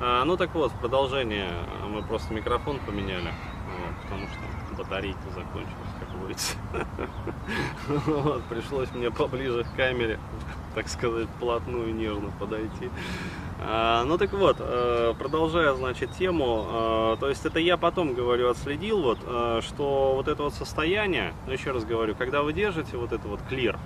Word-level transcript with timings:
А, 0.00 0.24
ну 0.24 0.36
так 0.36 0.54
вот, 0.54 0.70
в 0.70 0.78
продолжение 0.78 1.48
мы 1.88 2.02
просто 2.02 2.32
микрофон 2.32 2.78
поменяли, 2.86 3.32
вот, 3.66 4.02
потому 4.02 4.28
что 4.28 4.76
батарейка 4.76 5.28
закончилась, 5.34 5.90
как 5.98 6.12
говорится. 6.12 6.56
Вот, 8.06 8.42
пришлось 8.44 8.90
мне 8.92 9.10
поближе 9.10 9.64
к 9.64 9.74
камере, 9.74 10.20
так 10.74 10.88
сказать, 10.88 11.28
плотную 11.40 11.92
нервно 11.94 12.30
подойти. 12.38 12.90
А, 13.60 14.04
ну 14.04 14.18
так 14.18 14.32
вот, 14.32 14.58
э, 14.60 15.14
продолжая, 15.18 15.74
значит, 15.74 16.12
тему, 16.12 16.66
э, 16.70 17.16
то 17.18 17.28
есть 17.28 17.44
это 17.44 17.58
я 17.58 17.76
потом, 17.76 18.14
говорю, 18.14 18.50
отследил, 18.50 19.02
вот, 19.02 19.18
э, 19.26 19.60
что 19.66 20.12
вот 20.14 20.28
это 20.28 20.44
вот 20.44 20.54
состояние, 20.54 21.32
ну 21.46 21.52
еще 21.52 21.72
раз 21.72 21.84
говорю, 21.84 22.14
когда 22.14 22.42
вы 22.42 22.52
держите 22.52 22.96
вот 22.96 23.12
это 23.12 23.26
вот 23.26 23.40
клир, 23.48 23.76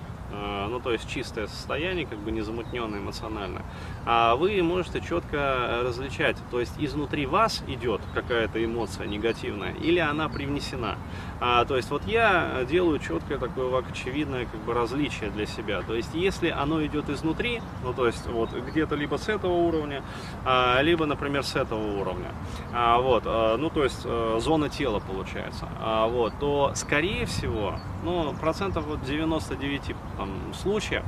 ну 0.68 0.80
то 0.80 0.92
есть 0.92 1.08
чистое 1.08 1.46
состояние, 1.46 2.06
как 2.06 2.18
бы 2.18 2.30
не 2.30 2.40
замутненное 2.40 3.00
эмоционально, 3.00 3.62
а 4.06 4.36
вы 4.36 4.62
можете 4.62 5.00
четко 5.00 5.82
различать, 5.84 6.36
то 6.50 6.60
есть 6.60 6.74
изнутри 6.78 7.26
вас 7.26 7.62
идет 7.66 8.00
какая-то 8.14 8.64
эмоция 8.64 9.06
негативная 9.06 9.72
или 9.74 9.98
она 9.98 10.28
привнесена. 10.28 10.96
А, 11.40 11.64
то 11.64 11.76
есть 11.76 11.90
вот 11.90 12.06
я 12.06 12.64
делаю 12.68 12.98
четкое 12.98 13.38
такое 13.38 13.76
очевидное 13.78 14.46
как 14.46 14.60
бы 14.60 14.74
различие 14.74 15.30
для 15.30 15.46
себя. 15.46 15.82
То 15.82 15.94
есть 15.94 16.14
если 16.14 16.50
оно 16.50 16.84
идет 16.86 17.10
изнутри, 17.10 17.60
ну 17.82 17.92
то 17.92 18.06
есть 18.06 18.26
вот 18.26 18.52
где-то 18.52 18.94
либо 18.94 19.16
с 19.16 19.28
этого 19.28 19.52
уровня, 19.52 20.02
а, 20.44 20.80
либо, 20.82 21.06
например, 21.06 21.42
с 21.42 21.56
этого 21.56 22.00
уровня, 22.00 22.32
а, 22.72 23.00
вот, 23.00 23.24
а, 23.26 23.56
ну 23.56 23.70
то 23.70 23.82
есть 23.84 24.02
а, 24.04 24.38
зона 24.40 24.68
тела 24.68 25.00
получается, 25.00 25.68
а, 25.80 26.06
вот, 26.06 26.32
то 26.38 26.72
скорее 26.74 27.26
всего, 27.26 27.74
ну 28.02 28.34
процентов 28.34 28.86
вот 28.86 29.02
99 29.02 29.94
там, 30.16 30.30
случаев, 30.54 31.02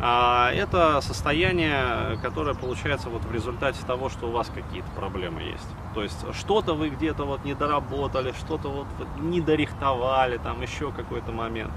а, 0.00 0.50
это 0.52 1.00
состояние, 1.00 2.18
которое 2.22 2.54
получается 2.54 3.08
вот 3.08 3.24
в 3.24 3.32
результате 3.32 3.84
того, 3.86 4.08
что 4.08 4.28
у 4.28 4.30
вас 4.30 4.50
какие-то 4.54 4.90
проблемы 4.90 5.42
есть. 5.42 5.68
То 5.94 6.02
есть 6.02 6.24
что-то 6.34 6.74
вы 6.74 6.88
где-то 6.88 7.24
вот 7.24 7.44
не 7.44 7.54
доработали, 7.54 8.32
что-то 8.32 8.68
вот 8.68 8.86
не 9.20 9.40
дорихтовали, 9.40 10.38
там 10.38 10.60
еще 10.62 10.92
какой-то 10.92 11.32
момент. 11.32 11.72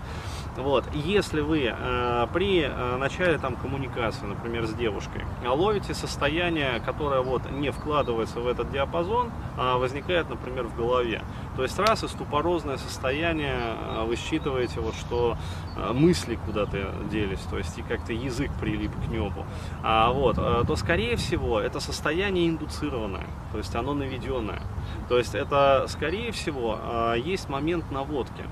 Вот, 0.58 0.86
если 0.94 1.42
вы 1.42 1.72
э, 1.72 2.28
при 2.34 2.64
э, 2.64 2.98
начале 2.98 3.38
там 3.38 3.56
коммуникации, 3.56 4.26
например, 4.26 4.66
с 4.66 4.74
девушкой, 4.74 5.24
ловите 5.46 5.94
состояние, 5.94 6.82
которое 6.84 7.22
вот 7.22 7.44
не 7.52 7.72
вкладывается 7.72 8.40
в 8.40 8.48
этот 8.48 8.72
диапазон, 8.72 9.32
а 9.56 9.78
возникает, 9.78 10.30
например, 10.30 10.66
в 10.66 10.76
голове. 10.76 11.22
То 11.56 11.62
есть 11.62 11.78
раз 11.78 12.04
и 12.04 12.08
ступорозное 12.08 12.78
состояние, 12.78 13.56
э, 13.56 14.06
вы 14.06 14.16
считываете, 14.16 14.80
вот, 14.80 14.96
что 14.96 15.38
э, 15.76 15.94
мысли 15.94 16.40
куда-то 16.44 16.92
делись, 17.12 17.42
то 17.52 17.60
есть 17.60 17.78
и 17.78 17.84
как-то 17.84 18.14
язык 18.14 18.50
прилип 18.60 18.92
к 18.96 19.08
небу, 19.10 19.46
а, 19.84 20.12
вот, 20.12 20.40
э, 20.40 20.64
то 20.66 20.76
скорее 20.76 21.18
всего 21.18 21.60
это 21.60 21.80
состояние 21.80 22.50
индуцированное, 22.50 23.28
то 23.52 23.60
есть 23.60 23.76
оно 23.76 23.94
наведенное. 23.94 24.62
То 25.08 25.20
есть 25.20 25.36
это, 25.36 25.86
скорее 25.88 26.32
всего, 26.32 26.80
э, 26.82 27.16
есть 27.24 27.48
момент 27.48 27.92
наводки. 27.92 28.44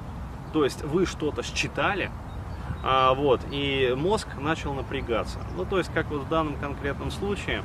То 0.54 0.64
есть 0.64 0.84
вы 0.84 1.06
что-то 1.06 1.44
считали, 1.44 2.10
а, 2.84 3.14
вот, 3.14 3.42
и 3.52 3.94
мозг 3.98 4.28
начал 4.40 4.74
напрягаться. 4.74 5.40
Ну, 5.58 5.66
то 5.66 5.78
есть, 5.78 5.92
как 5.94 6.08
вот 6.10 6.22
в 6.22 6.30
данном 6.30 6.56
конкретном 6.58 7.12
случае, 7.12 7.64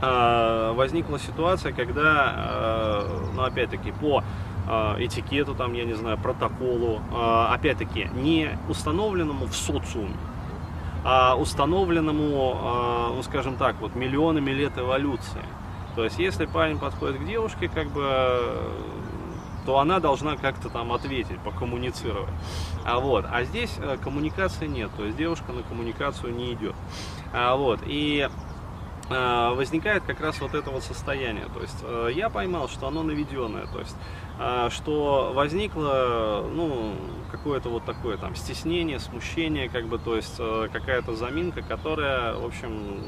а, 0.00 0.72
возникла 0.72 1.18
ситуация, 1.18 1.72
когда, 1.72 2.32
а, 2.34 3.30
ну, 3.34 3.42
опять-таки, 3.42 3.92
по 3.92 4.22
а, 4.66 4.96
этикету, 4.98 5.54
там, 5.54 5.74
я 5.74 5.84
не 5.84 5.94
знаю, 5.94 6.18
протоколу, 6.18 7.00
а, 7.12 7.52
опять-таки, 7.52 8.08
не 8.14 8.56
установленному 8.68 9.46
в 9.46 9.54
социуме, 9.54 10.14
а 11.04 11.36
установленному, 11.36 12.60
а, 12.62 13.12
ну, 13.14 13.22
скажем 13.22 13.56
так, 13.56 13.76
вот 13.80 13.94
миллионами 13.94 14.50
лет 14.52 14.78
эволюции. 14.78 15.42
То 15.96 16.04
есть, 16.04 16.18
если 16.18 16.46
парень 16.46 16.78
подходит 16.78 17.18
к 17.18 17.24
девушке, 17.24 17.68
как 17.68 17.88
бы 17.88 18.50
то 19.64 19.78
она 19.78 20.00
должна 20.00 20.36
как-то 20.36 20.68
там 20.68 20.92
ответить, 20.92 21.38
покоммуницировать. 21.40 22.30
А, 22.84 23.00
вот, 23.00 23.24
а 23.30 23.44
здесь 23.44 23.74
э, 23.78 23.96
коммуникации 24.02 24.66
нет, 24.66 24.90
то 24.96 25.04
есть 25.04 25.16
девушка 25.16 25.52
на 25.52 25.62
коммуникацию 25.62 26.34
не 26.34 26.52
идет. 26.52 26.74
А, 27.32 27.56
вот, 27.56 27.80
и 27.86 28.28
э, 29.08 29.54
возникает 29.54 30.04
как 30.04 30.20
раз 30.20 30.40
вот 30.40 30.54
это 30.54 30.70
вот 30.70 30.82
состояние. 30.82 31.46
То 31.54 31.60
есть 31.60 31.78
э, 31.82 32.10
я 32.14 32.28
поймал, 32.28 32.68
что 32.68 32.88
оно 32.88 33.02
наведенное, 33.02 33.66
то 33.66 33.80
есть 33.80 33.96
что 34.70 35.32
возникло, 35.32 36.44
ну, 36.52 36.96
какое-то 37.30 37.68
вот 37.68 37.84
такое 37.84 38.16
там 38.16 38.34
стеснение, 38.34 38.98
смущение, 38.98 39.68
как 39.68 39.86
бы, 39.86 39.96
то 39.96 40.16
есть 40.16 40.40
какая-то 40.72 41.14
заминка, 41.14 41.62
которая, 41.62 42.34
в 42.34 42.44
общем, 42.44 42.98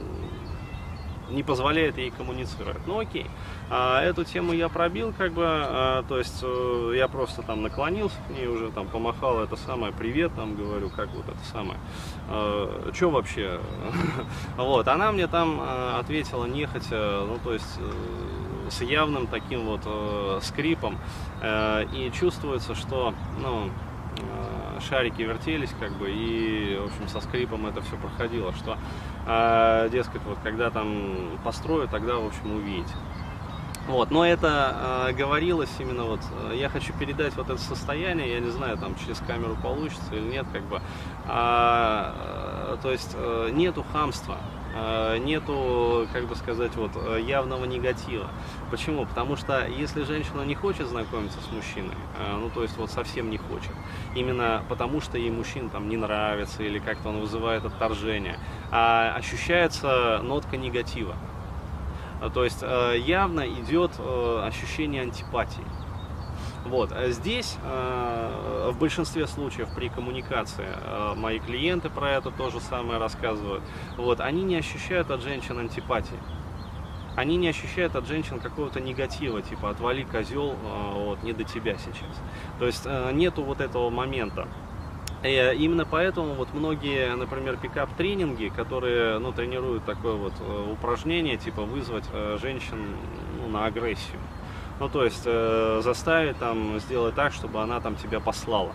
не 1.30 1.42
позволяет 1.42 1.98
ей 1.98 2.10
коммуницировать. 2.10 2.86
Ну 2.86 3.00
окей, 3.00 3.26
а, 3.70 4.02
эту 4.02 4.24
тему 4.24 4.52
я 4.52 4.68
пробил, 4.68 5.12
как 5.16 5.32
бы, 5.32 5.44
а, 5.44 6.04
то 6.08 6.18
есть 6.18 6.40
э, 6.42 6.92
я 6.96 7.08
просто 7.08 7.42
там 7.42 7.62
наклонился 7.62 8.16
к 8.28 8.30
ней 8.30 8.46
уже, 8.46 8.70
там 8.70 8.86
помахал 8.86 9.40
это 9.40 9.56
самое, 9.56 9.92
привет, 9.92 10.32
там 10.36 10.54
говорю, 10.54 10.88
как 10.90 11.08
вот 11.14 11.28
это 11.28 11.44
самое, 11.50 11.78
а, 12.28 12.90
что 12.92 13.10
вообще, 13.10 13.60
вот, 14.56 14.86
она 14.88 15.12
мне 15.12 15.26
там 15.26 15.58
а, 15.60 15.98
ответила 16.00 16.46
нехотя, 16.46 17.24
ну 17.26 17.38
то 17.42 17.52
есть 17.52 17.78
э, 17.78 18.70
с 18.70 18.80
явным 18.82 19.26
таким 19.26 19.66
вот 19.66 19.82
э, 19.84 20.40
скрипом, 20.42 20.98
и 21.44 22.10
чувствуется, 22.18 22.74
что, 22.74 23.14
ну, 23.40 23.70
шарики 24.80 25.22
вертелись, 25.22 25.70
как 25.78 25.92
бы, 25.92 26.10
и, 26.10 26.78
в 26.78 26.86
общем, 26.86 27.08
со 27.08 27.20
скрипом 27.20 27.66
это 27.66 27.80
все 27.82 27.96
проходило, 27.96 28.52
что 28.52 28.78
а, 29.26 29.88
дескать, 29.88 30.22
вот 30.24 30.38
когда 30.42 30.70
там 30.70 31.38
построю, 31.44 31.88
тогда, 31.88 32.16
в 32.16 32.26
общем, 32.26 32.56
увидите. 32.56 32.94
Вот, 33.88 34.10
но 34.10 34.26
это 34.26 35.06
э, 35.08 35.12
говорилось 35.12 35.70
именно 35.78 36.02
вот, 36.04 36.20
я 36.52 36.68
хочу 36.68 36.92
передать 36.92 37.36
вот 37.36 37.48
это 37.48 37.60
состояние, 37.60 38.32
я 38.32 38.40
не 38.40 38.50
знаю, 38.50 38.76
там 38.78 38.96
через 38.96 39.18
камеру 39.18 39.56
получится 39.62 40.12
или 40.12 40.28
нет, 40.28 40.46
как 40.52 40.62
бы, 40.64 40.82
а, 41.28 42.74
э, 42.74 42.76
то 42.82 42.90
есть 42.90 43.14
э, 43.14 43.50
нету 43.52 43.84
хамства, 43.92 44.38
э, 44.38 44.55
нету, 45.18 46.06
как 46.12 46.26
бы 46.26 46.36
сказать, 46.36 46.74
вот 46.76 46.92
явного 47.18 47.64
негатива. 47.64 48.28
Почему? 48.70 49.06
Потому 49.06 49.36
что 49.36 49.66
если 49.66 50.02
женщина 50.02 50.42
не 50.42 50.54
хочет 50.54 50.88
знакомиться 50.88 51.38
с 51.40 51.52
мужчиной, 51.52 51.94
э, 52.18 52.36
ну 52.36 52.50
то 52.50 52.62
есть 52.62 52.76
вот 52.76 52.90
совсем 52.90 53.30
не 53.30 53.38
хочет, 53.38 53.70
именно 54.14 54.62
потому 54.68 55.00
что 55.00 55.18
ей 55.18 55.30
мужчина 55.30 55.70
там 55.70 55.88
не 55.88 55.96
нравится 55.96 56.62
или 56.62 56.78
как-то 56.78 57.10
он 57.10 57.20
вызывает 57.20 57.64
отторжение, 57.64 58.38
а 58.70 59.14
ощущается 59.16 60.20
нотка 60.22 60.56
негатива. 60.56 61.14
То 62.34 62.44
есть 62.44 62.58
э, 62.62 62.96
явно 62.98 63.46
идет 63.46 63.92
э, 63.98 64.42
ощущение 64.44 65.02
антипатии. 65.02 65.64
Вот. 66.66 66.92
Здесь 67.08 67.56
в 67.62 68.76
большинстве 68.78 69.26
случаев 69.26 69.68
при 69.74 69.88
коммуникации 69.88 70.66
мои 71.16 71.38
клиенты 71.38 71.88
про 71.90 72.12
это 72.12 72.30
то 72.30 72.50
же 72.50 72.60
самое 72.60 72.98
рассказывают. 72.98 73.62
Вот. 73.96 74.20
Они 74.20 74.42
не 74.42 74.56
ощущают 74.56 75.10
от 75.10 75.22
женщин 75.22 75.58
антипатии 75.58 76.18
они 77.16 77.36
не 77.38 77.48
ощущают 77.48 77.96
от 77.96 78.06
женщин 78.06 78.40
какого-то 78.40 78.78
негатива, 78.78 79.40
типа 79.40 79.70
отвали 79.70 80.02
козел, 80.02 80.54
вот, 80.92 81.22
не 81.22 81.32
до 81.32 81.44
тебя 81.44 81.78
сейчас. 81.78 82.14
То 82.58 82.66
есть 82.66 82.86
нету 83.14 83.42
вот 83.42 83.62
этого 83.62 83.88
момента. 83.88 84.46
И 85.26 85.56
именно 85.58 85.84
поэтому 85.84 86.34
вот 86.34 86.52
многие, 86.52 87.14
например, 87.16 87.56
пикап-тренинги, 87.56 88.48
которые 88.54 89.18
ну, 89.18 89.32
тренируют 89.32 89.84
такое 89.84 90.14
вот 90.14 90.34
э, 90.38 90.72
упражнение, 90.72 91.36
типа 91.36 91.62
вызвать 91.62 92.04
э, 92.12 92.38
женщин 92.40 92.94
ну, 93.40 93.48
на 93.48 93.64
агрессию. 93.64 94.20
Ну, 94.78 94.88
то 94.88 95.04
есть 95.04 95.22
э, 95.24 95.80
заставить 95.82 96.38
там 96.38 96.78
сделать 96.80 97.14
так, 97.14 97.32
чтобы 97.32 97.62
она 97.62 97.80
там 97.80 97.96
тебя 97.96 98.20
послала. 98.20 98.72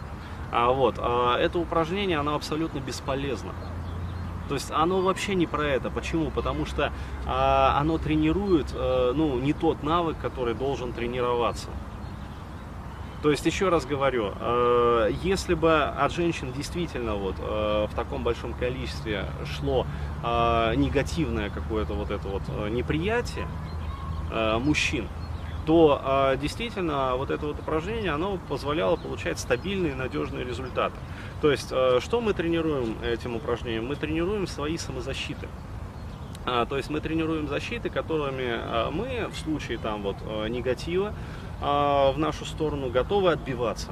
А 0.52 0.72
вот, 0.72 0.96
э, 0.98 1.36
это 1.40 1.60
упражнение, 1.60 2.18
оно 2.18 2.36
абсолютно 2.36 2.80
бесполезно. 2.80 3.52
То 4.48 4.56
есть 4.56 4.72
оно 4.72 5.02
вообще 5.02 5.36
не 5.36 5.48
про 5.48 5.64
это. 5.64 5.90
Почему? 5.90 6.32
Потому 6.32 6.66
что 6.66 6.86
э, 6.86 6.92
оно 7.26 7.98
тренирует, 7.98 8.74
э, 8.74 9.14
ну, 9.16 9.40
не 9.40 9.54
тот 9.54 9.84
навык, 9.84 10.18
который 10.20 10.56
должен 10.56 10.92
тренироваться. 10.92 11.70
То 13.22 13.30
есть, 13.30 13.46
еще 13.46 13.70
раз 13.70 13.86
говорю, 13.86 14.34
э, 14.40 15.12
если 15.22 15.54
бы 15.54 15.84
от 15.84 16.12
женщин 16.12 16.52
действительно 16.54 17.14
вот 17.14 17.36
э, 17.38 17.88
в 17.90 17.96
таком 17.96 18.24
большом 18.24 18.54
количестве 18.54 19.26
шло 19.46 19.86
э, 20.24 20.74
негативное 20.76 21.52
какое-то 21.52 21.94
вот 21.94 22.10
это 22.10 22.28
вот 22.28 22.42
неприятие 22.70 23.48
мужчин, 24.60 25.10
то 25.66 26.36
действительно 26.42 27.16
вот 27.16 27.30
это 27.30 27.46
вот 27.46 27.60
упражнение, 27.60 28.12
оно 28.12 28.40
позволяло 28.50 28.96
получать 28.96 29.40
стабильные, 29.40 29.96
надежные 29.96 30.44
результаты. 30.46 30.96
То 31.42 31.52
есть, 31.52 31.68
что 31.68 32.22
мы 32.22 32.34
тренируем 32.34 32.98
этим 33.04 33.36
упражнением? 33.36 33.88
Мы 33.88 33.96
тренируем 33.96 34.48
свои 34.48 34.78
самозащиты. 34.78 35.48
То 36.46 36.78
есть 36.78 36.90
мы 36.90 37.00
тренируем 37.00 37.48
защиты, 37.48 37.90
которыми 37.90 38.60
мы 38.92 39.28
в 39.32 39.38
случае 39.38 39.78
там 39.78 40.02
вот 40.02 40.16
негатива 40.50 41.14
а, 41.62 42.12
в 42.12 42.18
нашу 42.18 42.46
сторону 42.46 42.90
готовы 42.90 43.32
отбиваться. 43.32 43.92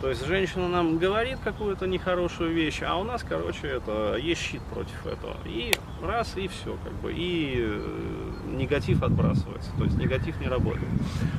То 0.00 0.10
есть 0.10 0.24
женщина 0.26 0.68
нам 0.68 0.98
говорит 0.98 1.38
какую-то 1.42 1.88
нехорошую 1.88 2.52
вещь, 2.52 2.82
а 2.86 2.96
у 2.96 3.04
нас, 3.04 3.24
короче, 3.28 3.66
это 3.66 4.14
есть 4.16 4.40
щит 4.40 4.62
против 4.72 5.06
этого. 5.06 5.36
И 5.44 5.72
раз, 6.00 6.36
и 6.36 6.46
все, 6.46 6.76
как 6.84 6.92
бы. 6.94 7.12
И 7.12 7.56
э, 7.58 8.50
негатив 8.54 9.02
отбрасывается, 9.02 9.70
то 9.76 9.84
есть 9.84 9.96
негатив 9.96 10.38
не 10.40 10.46
работает. 10.46 10.88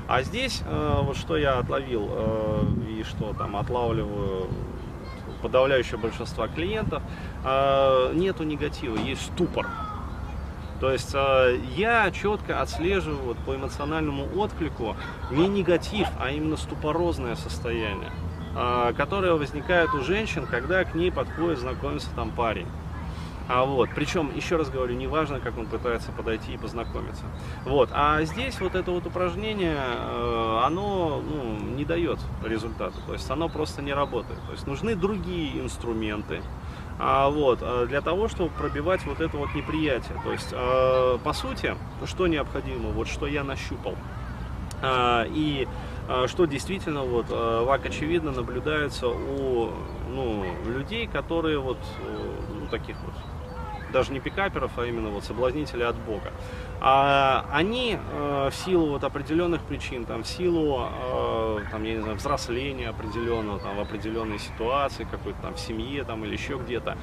А 0.10 0.24
здесь, 0.24 0.62
э, 0.66 1.00
вот 1.04 1.16
что 1.16 1.38
я 1.38 1.58
отловил 1.58 2.10
э, 2.12 2.64
и 2.90 3.04
что 3.04 3.34
там 3.34 3.56
отлавливаю 3.56 4.50
подавляющее 5.42 5.98
большинство 5.98 6.48
клиентов, 6.48 7.02
нету 8.14 8.44
негатива, 8.44 8.98
есть 8.98 9.22
ступор. 9.22 9.68
То 10.82 10.92
есть 10.92 11.14
я 11.14 12.12
четко 12.12 12.62
отслеживаю 12.62 13.22
вот, 13.24 13.38
по 13.38 13.56
эмоциональному 13.56 14.28
отклику 14.38 14.98
не 15.32 15.48
негатив, 15.48 16.10
а 16.20 16.32
именно 16.32 16.58
ступорозное 16.58 17.36
состояние, 17.36 18.12
э, 18.56 18.94
которое 18.96 19.34
возникает 19.34 19.94
у 19.94 20.02
женщин, 20.02 20.46
когда 20.46 20.84
к 20.84 20.96
ней 20.96 21.12
подходит 21.12 21.60
знакомиться 21.60 22.10
там 22.16 22.32
парень. 22.32 22.68
А 23.48 23.66
вот, 23.66 23.90
причем, 23.96 24.32
еще 24.36 24.58
раз 24.58 24.70
говорю, 24.70 24.94
неважно, 24.96 25.40
как 25.40 25.58
он 25.58 25.66
пытается 25.66 26.12
подойти 26.12 26.54
и 26.54 26.58
познакомиться. 26.58 27.24
Вот, 27.66 27.90
а 27.92 28.24
здесь 28.24 28.62
вот 28.62 28.76
это 28.76 28.92
вот 28.92 29.08
упражнение, 29.08 29.76
э, 29.76 30.62
оно 30.64 31.22
ну, 31.28 31.76
не 31.76 31.84
дает 31.84 32.20
результата, 32.46 32.96
то 33.08 33.14
есть 33.14 33.30
оно 33.32 33.50
просто 33.50 33.82
не 33.82 33.94
работает. 33.94 34.40
То 34.46 34.52
есть 34.52 34.68
нужны 34.68 34.96
другие 34.96 35.60
инструменты, 35.64 36.42
а, 37.00 37.30
вот, 37.30 37.60
а, 37.62 37.86
для 37.86 38.02
того, 38.02 38.28
чтобы 38.28 38.52
пробивать 38.52 39.06
вот 39.06 39.22
это 39.22 39.38
вот 39.38 39.56
неприятие. 39.56 40.18
То 40.24 40.32
есть, 40.34 40.50
а, 40.52 41.18
по 41.18 41.32
сути, 41.32 41.74
что 42.06 42.28
необходимо, 42.28 42.90
вот 42.90 43.08
что 43.08 43.26
я 43.26 43.44
нащупал. 43.44 43.96
И 44.82 45.68
что 46.28 46.46
действительно, 46.46 47.04
вот, 47.04 47.30
вак 47.30 47.86
очевидно 47.86 48.32
наблюдается 48.32 49.08
у 49.08 49.72
ну, 50.10 50.46
людей, 50.66 51.08
которые 51.08 51.60
вот, 51.60 51.78
ну, 52.54 52.68
таких 52.68 52.96
вот 53.04 53.14
даже 53.92 54.14
не 54.14 54.20
пикаперов, 54.20 54.72
а 54.78 54.86
именно 54.86 55.10
вот 55.10 55.24
соблазнителей 55.24 55.86
от 55.86 55.96
Бога. 55.96 56.32
А 56.82 57.46
они 57.52 57.98
э, 57.98 58.50
в 58.52 58.56
силу 58.56 58.88
вот 58.88 59.04
определенных 59.04 59.62
причин, 59.64 60.06
там, 60.06 60.24
в 60.24 60.28
силу 60.28 60.82
э, 60.82 61.60
там, 61.72 61.84
я 61.84 61.96
не 61.96 62.02
знаю, 62.02 62.16
взросления 62.16 62.90
определенного, 62.90 63.60
там, 63.60 63.76
в 63.78 63.80
определенной 63.82 64.40
ситуации, 64.40 65.06
какой-то 65.10 65.42
там 65.42 65.56
в 65.56 65.60
семье 65.60 66.04
там, 66.04 66.24
или 66.24 66.34
еще 66.34 66.58
где-то, 66.58 66.98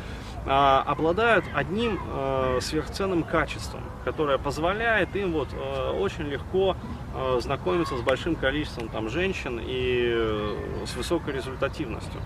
э, 0.46 0.48
обладают 0.50 1.44
одним 1.54 2.00
э, 2.08 2.58
сверхценным 2.62 3.22
качеством, 3.22 3.82
которое 4.04 4.38
позволяет 4.38 5.14
им 5.14 5.32
вот, 5.32 5.48
э, 5.52 5.90
очень 5.90 6.24
легко 6.24 6.74
э, 6.74 6.95
знакомиться 7.40 7.96
с 7.96 8.00
большим 8.02 8.36
количеством 8.36 8.88
там, 8.88 9.08
женщин 9.08 9.60
и 9.62 10.12
э, 10.14 10.84
с 10.86 10.96
высокой 10.96 11.34
результативностью. 11.34 12.20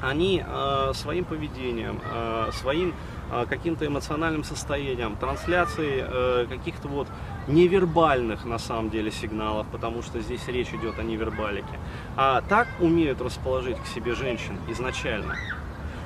Они 0.00 0.44
э, 0.46 0.92
своим 0.94 1.24
поведением, 1.24 2.00
э, 2.04 2.50
своим 2.52 2.94
Э, 3.30 3.44
каким-то 3.46 3.86
эмоциональным 3.86 4.42
состоянием, 4.42 5.14
трансляцией 5.16 6.02
э, 6.02 6.46
каких-то 6.48 6.88
вот 6.88 7.08
невербальных 7.46 8.46
на 8.46 8.58
самом 8.58 8.88
деле 8.88 9.10
сигналов, 9.10 9.66
потому 9.70 10.02
что 10.02 10.20
здесь 10.20 10.46
речь 10.48 10.72
идет 10.72 10.98
о 10.98 11.02
невербалике. 11.02 11.78
А 12.16 12.40
так 12.48 12.68
умеют 12.80 13.20
расположить 13.20 13.76
к 13.78 13.86
себе 13.86 14.14
женщин 14.14 14.58
изначально, 14.68 15.36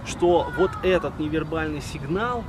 что 0.05 0.51
вот 0.59 0.73
этот 0.83 1.21
невербальный 1.21 1.81
сигнал, 1.81 2.43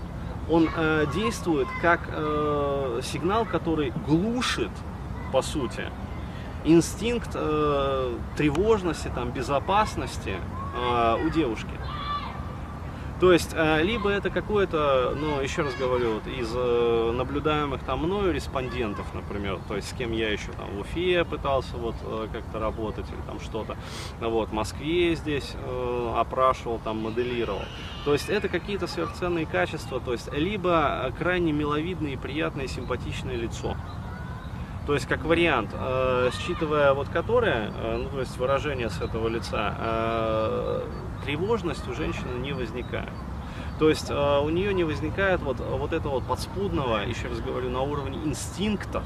он 0.49 0.67
э, 0.75 1.05
действует 1.13 1.67
как 1.83 2.01
э, 2.07 3.01
сигнал, 3.03 3.45
который 3.45 3.93
глушит, 4.07 4.71
по 5.33 5.41
сути, 5.41 5.89
инстинкт 6.63 7.31
э, 7.33 8.17
тревожности, 8.37 9.11
там, 9.13 9.31
безопасности 9.31 10.35
э, 10.75 11.25
у 11.25 11.29
девушки. 11.31 11.73
То 13.19 13.31
есть, 13.31 13.51
э, 13.53 13.81
либо 13.81 14.09
это 14.09 14.29
какое-то, 14.29 15.15
ну, 15.19 15.41
еще 15.41 15.63
раз 15.63 15.73
говорю, 15.75 16.15
вот 16.15 16.27
из 16.27 16.51
э, 16.53 17.11
наблюдаемых 17.15 17.81
там 17.83 17.99
мною 17.99 18.31
респондентов, 18.31 19.05
например, 19.15 19.57
то 19.67 19.75
есть 19.75 19.89
с 19.89 19.93
кем 19.93 20.11
я 20.11 20.29
еще 20.29 20.51
там 20.51 20.75
в 20.75 20.81
Уфе 20.81 21.25
пытался 21.25 21.77
вот 21.77 21.95
э, 22.03 22.27
как-то 22.31 22.59
работать 22.59 23.09
или 23.09 23.21
там 23.25 23.39
что-то, 23.39 23.75
вот, 24.19 24.49
в 24.49 24.53
Москве 24.53 25.15
здесь 25.15 25.55
опрашивал, 26.15 26.79
там 26.83 27.01
моделировал. 27.01 27.63
То 28.05 28.13
есть 28.13 28.29
это 28.29 28.49
какие-то 28.49 28.85
сверхценные 28.85 29.47
качества, 29.47 29.99
то 29.99 30.11
есть 30.11 30.31
либо 30.31 31.11
крайне 31.17 31.53
миловидное 31.53 32.11
и 32.11 32.17
приятное 32.17 32.67
симпатичное 32.67 33.35
лицо, 33.35 33.75
то 34.85 34.95
есть, 34.95 35.05
как 35.05 35.23
вариант, 35.23 35.69
э, 35.73 36.29
считывая 36.37 36.93
вот 36.93 37.07
которое, 37.07 37.71
э, 37.73 37.97
ну, 38.03 38.09
то 38.09 38.19
есть 38.19 38.37
выражение 38.37 38.89
с 38.89 38.99
этого 38.99 39.29
лица, 39.29 39.75
э, 39.77 40.81
тревожность 41.23 41.87
у 41.87 41.93
женщины 41.93 42.37
не 42.41 42.51
возникает. 42.51 43.13
То 43.79 43.89
есть 43.89 44.11
у 44.11 44.49
нее 44.49 44.73
не 44.73 44.83
возникает 44.83 45.41
вот, 45.41 45.59
вот 45.59 45.93
этого 45.93 46.13
вот 46.13 46.25
подспудного, 46.25 46.99
еще 46.99 47.27
раз 47.27 47.39
говорю, 47.39 47.69
на 47.69 47.81
уровне 47.81 48.19
инстинктов, 48.23 49.03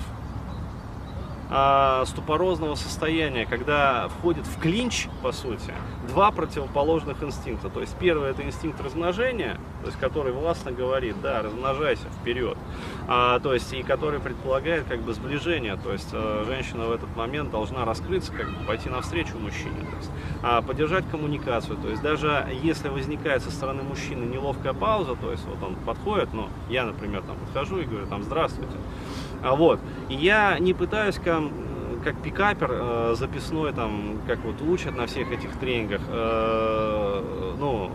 ступорозного 2.05 2.75
состояния, 2.75 3.45
когда 3.45 4.09
входит 4.09 4.45
в 4.45 4.59
клинч, 4.59 5.07
по 5.23 5.31
сути, 5.31 5.73
два 6.07 6.31
противоположных 6.31 7.21
инстинкта. 7.23 7.69
То 7.69 7.81
есть 7.81 7.95
первый 7.97 8.29
это 8.31 8.43
инстинкт 8.43 8.81
размножения, 8.81 9.57
то 9.81 9.87
есть 9.87 9.99
который 9.99 10.31
властно 10.31 10.71
говорит, 10.71 11.15
да, 11.21 11.41
размножайся 11.41 12.05
вперед, 12.21 12.57
а, 13.07 13.39
то 13.39 13.53
есть 13.53 13.71
и 13.73 13.83
который 13.83 14.19
предполагает 14.19 14.85
как 14.85 15.01
бы 15.01 15.13
сближение, 15.13 15.77
то 15.77 15.91
есть 15.91 16.09
а, 16.13 16.43
женщина 16.45 16.85
в 16.85 16.91
этот 16.91 17.15
момент 17.15 17.51
должна 17.51 17.85
раскрыться, 17.85 18.31
как 18.31 18.47
бы 18.47 18.65
пойти 18.65 18.89
навстречу 18.89 19.37
мужчине, 19.37 19.81
то 19.81 19.97
есть 19.97 20.11
а, 20.43 20.61
поддержать 20.61 21.07
коммуникацию, 21.09 21.77
то 21.77 21.89
есть 21.89 22.01
даже 22.01 22.47
если 22.63 22.89
возникает 22.89 23.43
со 23.43 23.51
стороны 23.51 23.83
мужчины 23.83 24.23
неловкая 24.25 24.73
пауза, 24.73 25.15
то 25.15 25.31
есть 25.31 25.45
вот 25.45 25.61
он 25.61 25.75
подходит, 25.75 26.33
ну, 26.33 26.47
я, 26.69 26.85
например, 26.85 27.21
там 27.21 27.37
подхожу 27.37 27.79
и 27.79 27.85
говорю, 27.85 28.07
там, 28.07 28.23
здравствуйте, 28.23 28.77
а 29.43 29.55
вот. 29.55 29.79
И 30.09 30.15
я 30.15 30.57
не 30.59 30.73
пытаюсь 30.73 31.15
как, 31.15 31.43
как 32.07 32.23
пикапер 32.23 32.69
э, 32.71 33.15
записной, 33.17 33.73
там, 33.73 34.19
как 34.27 34.39
вот 34.45 34.61
учат 34.61 34.95
на 34.95 35.07
всех 35.07 35.29
этих 35.29 35.57
тренингах, 35.57 35.99
э, 36.07 37.55
ну, 37.59 37.91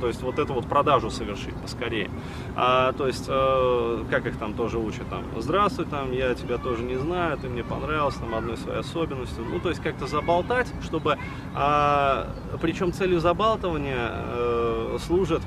то 0.00 0.06
есть 0.06 0.22
вот 0.22 0.38
эту 0.38 0.54
вот 0.54 0.66
продажу 0.66 1.10
совершить 1.10 1.54
поскорее. 1.56 2.10
А, 2.56 2.92
то 2.94 3.06
есть, 3.06 3.26
э, 3.28 4.04
как 4.10 4.24
их 4.24 4.38
там 4.38 4.54
тоже 4.54 4.78
учат, 4.78 5.06
там, 5.10 5.24
здравствуй, 5.36 5.84
там, 5.84 6.10
я 6.12 6.34
тебя 6.34 6.56
тоже 6.56 6.84
не 6.84 6.96
знаю, 6.96 7.36
ты 7.36 7.50
мне 7.50 7.62
понравился, 7.64 8.20
там, 8.20 8.34
одной 8.34 8.56
своей 8.56 8.78
особенностью. 8.78 9.44
Ну, 9.44 9.60
то 9.60 9.68
есть 9.68 9.82
как-то 9.82 10.06
заболтать, 10.06 10.72
чтобы, 10.82 11.18
а, 11.54 12.28
причем 12.62 12.94
целью 12.94 13.20
забалтывания 13.20 14.10
э, 14.10 14.96
служит 15.00 15.42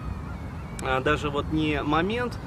а, 0.84 1.00
даже 1.00 1.32
вот 1.32 1.52
не 1.52 1.82
момент, 1.82 2.38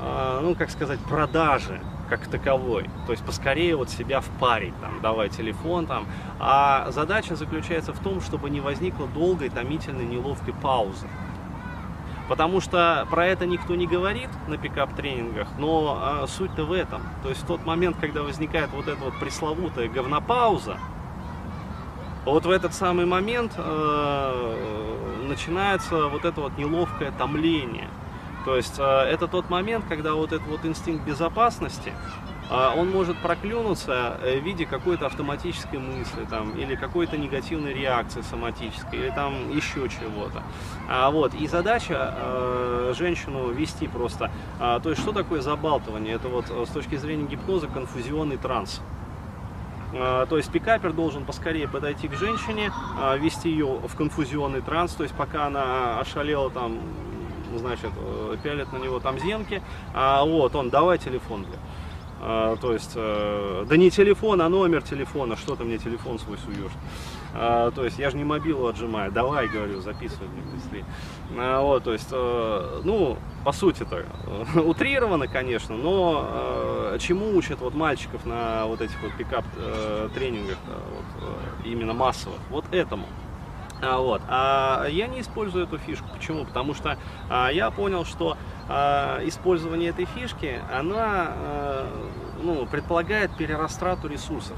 а, 0.00 0.40
ну, 0.42 0.54
как 0.54 0.70
сказать, 0.70 1.00
продажи 1.00 1.80
как 2.08 2.26
таковой. 2.26 2.88
То 3.06 3.12
есть 3.12 3.24
поскорее 3.24 3.76
вот 3.76 3.90
себя 3.90 4.20
впарить, 4.20 4.74
там, 4.80 5.00
давай 5.02 5.28
телефон 5.28 5.86
там. 5.86 6.06
А 6.38 6.90
задача 6.90 7.36
заключается 7.36 7.92
в 7.92 7.98
том, 8.00 8.20
чтобы 8.20 8.50
не 8.50 8.60
возникло 8.60 9.06
долгой, 9.06 9.48
томительной, 9.50 10.04
неловкой 10.04 10.54
паузы. 10.54 11.06
Потому 12.28 12.60
что 12.60 13.06
про 13.10 13.26
это 13.26 13.46
никто 13.46 13.76
не 13.76 13.86
говорит 13.86 14.28
на 14.48 14.56
пикап-тренингах, 14.56 15.46
но 15.58 16.00
а, 16.02 16.26
суть-то 16.26 16.64
в 16.64 16.72
этом. 16.72 17.02
То 17.22 17.28
есть 17.28 17.42
в 17.42 17.46
тот 17.46 17.64
момент, 17.64 17.96
когда 18.00 18.22
возникает 18.22 18.70
вот 18.72 18.88
эта 18.88 19.04
вот 19.04 19.14
пресловутая 19.20 19.88
говнопауза, 19.88 20.76
вот 22.24 22.44
в 22.44 22.50
этот 22.50 22.74
самый 22.74 23.06
момент 23.06 23.52
э, 23.56 25.22
начинается 25.28 26.08
вот 26.08 26.24
это 26.24 26.40
вот 26.40 26.58
неловкое 26.58 27.12
томление. 27.12 27.88
То 28.46 28.56
есть 28.56 28.76
э, 28.78 28.82
это 28.82 29.26
тот 29.26 29.50
момент, 29.50 29.84
когда 29.88 30.14
вот 30.14 30.32
этот 30.32 30.46
вот 30.46 30.64
инстинкт 30.64 31.04
безопасности, 31.04 31.92
э, 32.48 32.70
он 32.76 32.90
может 32.92 33.18
проклюнуться 33.18 34.20
э, 34.22 34.38
в 34.38 34.44
виде 34.44 34.64
какой-то 34.64 35.06
автоматической 35.06 35.80
мысли 35.80 36.24
там, 36.30 36.52
или 36.52 36.76
какой-то 36.76 37.18
негативной 37.18 37.74
реакции 37.74 38.20
соматической, 38.20 39.00
или 39.00 39.10
там 39.10 39.50
еще 39.50 39.88
чего-то. 39.88 40.44
А, 40.88 41.10
вот. 41.10 41.34
И 41.34 41.48
задача 41.48 42.14
э, 42.16 42.94
женщину 42.96 43.50
вести 43.50 43.88
просто. 43.88 44.30
А, 44.60 44.78
то 44.78 44.90
есть 44.90 45.02
что 45.02 45.10
такое 45.10 45.40
забалтывание? 45.40 46.14
Это 46.14 46.28
вот 46.28 46.46
с 46.46 46.70
точки 46.70 46.94
зрения 46.94 47.26
гипноза 47.26 47.66
конфузионный 47.66 48.36
транс. 48.36 48.80
То 49.92 50.36
есть 50.36 50.50
пикапер 50.50 50.92
должен 50.92 51.24
поскорее 51.24 51.68
подойти 51.68 52.08
к 52.08 52.14
женщине, 52.14 52.70
вести 53.18 53.48
ее 53.48 53.66
в 53.66 53.96
конфузионный 53.96 54.60
транс, 54.60 54.92
то 54.92 55.04
есть 55.04 55.14
пока 55.14 55.46
она 55.46 56.00
ошалела 56.00 56.50
там 56.50 56.80
значит, 57.58 57.90
э, 57.96 58.36
пялят 58.42 58.72
на 58.72 58.78
него 58.78 59.00
там 59.00 59.18
зенки, 59.18 59.62
а 59.94 60.24
вот 60.24 60.54
он, 60.54 60.70
давай 60.70 60.98
телефон, 60.98 61.44
бля. 61.44 61.58
А, 62.18 62.56
то 62.56 62.72
есть, 62.72 62.92
э, 62.94 63.66
да 63.68 63.76
не 63.76 63.90
телефон, 63.90 64.40
а 64.40 64.48
номер 64.48 64.82
телефона, 64.82 65.36
что 65.36 65.54
ты 65.54 65.64
мне 65.64 65.78
телефон 65.78 66.18
свой 66.18 66.38
суешь. 66.38 66.72
А, 67.34 67.70
то 67.72 67.84
есть, 67.84 67.98
я 67.98 68.08
же 68.10 68.16
не 68.16 68.24
мобилу 68.24 68.66
отжимаю, 68.66 69.12
давай, 69.12 69.48
говорю, 69.48 69.80
записывай 69.80 70.28
мне 70.28 70.42
быстрее. 70.54 70.84
А, 71.36 71.60
вот, 71.60 71.84
то 71.84 71.92
есть, 71.92 72.08
э, 72.10 72.80
ну, 72.84 73.18
по 73.44 73.52
сути-то, 73.52 74.04
э, 74.56 74.60
утрировано, 74.64 75.28
конечно, 75.28 75.76
но 75.76 76.26
э, 76.94 76.98
чему 77.00 77.36
учат 77.36 77.60
вот 77.60 77.74
мальчиков 77.74 78.24
на 78.24 78.64
вот 78.66 78.80
этих 78.80 79.00
вот 79.02 79.12
пикап 79.12 79.44
э, 79.56 80.08
вот, 80.14 81.66
именно 81.66 81.92
массовых? 81.92 82.38
Вот 82.48 82.64
этому. 82.72 83.06
А, 83.82 83.98
вот. 83.98 84.22
А 84.28 84.86
я 84.86 85.06
не 85.06 85.20
использую 85.20 85.64
эту 85.64 85.78
фишку. 85.78 86.06
Почему? 86.14 86.44
Потому 86.44 86.74
что 86.74 86.98
а, 87.28 87.50
я 87.50 87.70
понял, 87.70 88.04
что 88.04 88.36
а, 88.68 89.20
использование 89.24 89.90
этой 89.90 90.06
фишки, 90.06 90.60
она 90.72 91.26
а, 91.28 92.10
ну, 92.42 92.66
предполагает 92.66 93.36
перерастрату 93.36 94.08
ресурсов. 94.08 94.56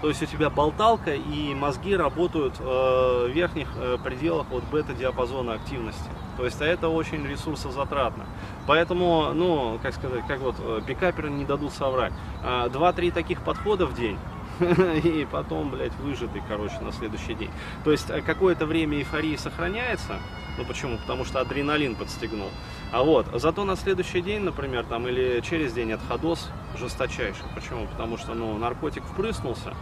То 0.00 0.08
есть 0.08 0.22
у 0.22 0.26
тебя 0.26 0.48
болталка 0.48 1.12
и 1.14 1.54
мозги 1.54 1.94
работают 1.94 2.54
э, 2.58 2.62
в 2.62 3.30
верхних 3.34 3.68
э, 3.76 3.98
пределах 4.02 4.46
вот 4.50 4.64
бета-диапазона 4.64 5.52
активности. 5.54 6.08
То 6.38 6.46
есть 6.46 6.60
а 6.62 6.64
это 6.64 6.88
очень 6.88 7.26
ресурсозатратно. 7.26 8.24
Поэтому, 8.66 9.32
ну, 9.34 9.78
как 9.82 9.92
сказать, 9.92 10.26
как 10.26 10.40
вот 10.40 10.54
э, 10.58 10.80
пикаперы 10.86 11.28
не 11.28 11.44
дадут 11.44 11.72
соврать. 11.72 12.14
А, 12.42 12.70
два-три 12.70 13.10
таких 13.10 13.42
подхода 13.42 13.84
в 13.84 13.94
день, 13.94 14.18
и 15.04 15.26
потом, 15.30 15.70
блядь, 15.70 15.94
выжатый, 15.96 16.42
короче, 16.48 16.78
на 16.80 16.92
следующий 16.92 17.34
день. 17.34 17.50
То 17.84 17.92
есть 17.92 18.10
э, 18.10 18.20
какое-то 18.20 18.66
время 18.66 18.98
эйфории 18.98 19.36
сохраняется, 19.36 20.18
ну 20.58 20.64
почему? 20.64 20.98
Потому 20.98 21.24
что 21.24 21.40
адреналин 21.40 21.94
подстегнул. 21.94 22.48
А 22.92 23.02
вот, 23.02 23.26
зато 23.34 23.64
на 23.64 23.76
следующий 23.76 24.20
день, 24.20 24.42
например, 24.42 24.84
там, 24.84 25.08
или 25.08 25.40
через 25.40 25.72
день 25.72 25.92
отходос 25.92 26.50
жесточайший. 26.76 27.44
Почему? 27.54 27.86
Потому 27.86 28.18
что, 28.18 28.34
ну, 28.34 28.56
наркотик 28.58 29.04
впрыснулся, 29.04 29.74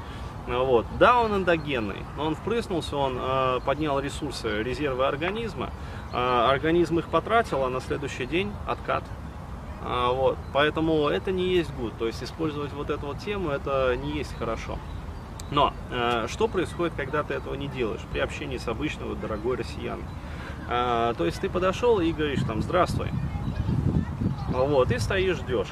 вот. 0.46 0.86
Да, 0.98 1.20
он 1.20 1.34
эндогенный, 1.34 2.04
но 2.16 2.26
он 2.26 2.34
впрыснулся, 2.34 2.96
он 2.96 3.18
э, 3.20 3.60
поднял 3.66 4.00
ресурсы, 4.00 4.62
резервы 4.62 5.06
организма, 5.06 5.70
э, 6.12 6.16
организм 6.16 6.98
их 6.98 7.08
потратил, 7.08 7.64
а 7.64 7.68
на 7.68 7.80
следующий 7.80 8.24
день 8.24 8.50
откат. 8.66 9.04
А, 9.82 10.12
вот. 10.12 10.36
Поэтому 10.52 11.08
это 11.08 11.32
не 11.32 11.48
есть 11.48 11.72
гуд. 11.74 11.92
То 11.98 12.06
есть 12.06 12.22
использовать 12.22 12.72
вот 12.72 12.90
эту 12.90 13.06
вот 13.06 13.18
тему, 13.18 13.50
это 13.50 13.96
не 13.96 14.12
есть 14.12 14.36
хорошо. 14.38 14.78
Но 15.50 15.72
э, 15.90 16.26
что 16.28 16.46
происходит, 16.46 16.94
когда 16.94 17.22
ты 17.22 17.34
этого 17.34 17.54
не 17.54 17.68
делаешь 17.68 18.02
при 18.12 18.18
общении 18.18 18.58
с 18.58 18.68
обычной 18.68 19.06
вот, 19.06 19.20
дорогой 19.20 19.56
россиянкой? 19.56 20.08
Э, 20.68 21.14
то 21.16 21.24
есть 21.24 21.40
ты 21.40 21.48
подошел 21.48 22.00
и 22.00 22.12
говоришь 22.12 22.42
там 22.46 22.62
«Здравствуй». 22.62 23.10
Вот, 24.48 24.90
и 24.90 24.98
стоишь, 24.98 25.36
ждешь. 25.36 25.68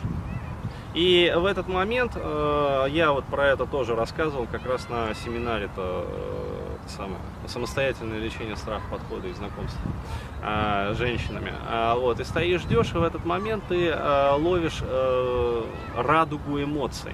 И 0.95 1.31
в 1.37 1.45
этот 1.45 1.69
момент 1.69 2.13
э, 2.15 2.87
я 2.91 3.13
вот 3.13 3.25
про 3.27 3.49
это 3.49 3.67
тоже 3.67 3.95
рассказывал 3.95 4.47
как 4.51 4.65
раз 4.65 4.89
на 4.89 5.13
семинаре-то 5.15 6.07
э, 6.09 6.56
самое, 6.91 7.19
самостоятельное 7.47 8.19
лечение 8.19 8.57
страха 8.57 8.85
подхода 8.91 9.29
и 9.29 9.33
знакомства 9.33 9.91
э, 10.43 10.93
с 10.95 10.99
женщинами. 10.99 11.53
А, 11.69 11.95
вот, 11.97 12.21
и 12.21 12.25
стоишь, 12.25 12.63
ждешь, 12.63 12.93
и 12.95 12.99
в 12.99 13.03
этот 13.03 13.25
момент 13.25 13.65
ты 13.69 13.89
э, 13.89 14.31
ловишь 14.37 14.81
э, 14.83 15.65
радугу 15.97 16.63
эмоций. 16.63 17.13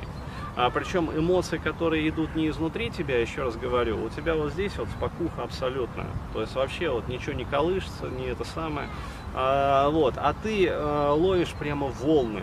А, 0.55 0.71
причем 0.71 1.11
эмоции, 1.11 1.57
которые 1.57 2.09
идут 2.09 2.35
не 2.35 2.49
изнутри 2.49 2.91
тебя, 2.91 3.21
еще 3.21 3.43
раз 3.43 3.57
говорю, 3.57 4.05
у 4.05 4.09
тебя 4.11 4.35
вот 4.35 4.53
здесь 4.53 4.77
вот 4.77 4.89
спокуха 4.89 5.43
абсолютно. 5.43 6.07
То 6.33 6.43
есть 6.43 6.55
вообще 6.55 6.91
вот 6.91 7.09
ничего 7.09 7.33
не 7.33 7.45
колышется, 7.45 8.09
не 8.09 8.27
это 8.27 8.45
самое. 8.45 8.89
А, 9.35 9.89
вот, 9.89 10.15
а 10.17 10.35
ты 10.43 10.69
а, 10.71 11.13
ловишь 11.13 11.53
прямо 11.59 11.87
волны. 11.87 12.43